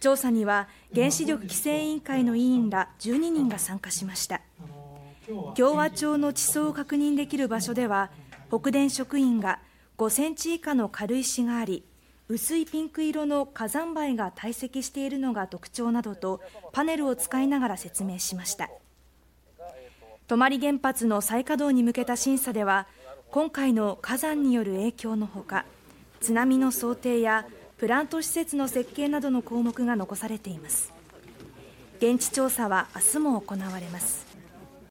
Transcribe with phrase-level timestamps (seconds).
[0.00, 4.40] 調査には原子力規制委員会の委員ら12人が参加しました。
[5.54, 8.10] 共和町の地層を確認できる場所では
[8.48, 9.60] 北電職員が
[9.98, 11.84] 5センチ以下の軽石があり
[12.28, 16.40] 薄いピンク色の火山灰が堆積しているのが特徴などと
[16.72, 18.70] パネルを使いながら説明しました。
[20.28, 22.86] 泊原発の再稼働に向けた審査では
[23.30, 25.64] 今回の火山による影響のほか
[26.20, 27.46] 津波の想定や
[27.80, 30.92] プラント施設の設計などの項目が残されています。
[31.96, 34.26] 現地調査は明日も行われます。